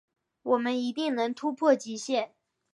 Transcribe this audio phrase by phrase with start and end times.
[0.41, 2.33] 我们一定能突破极限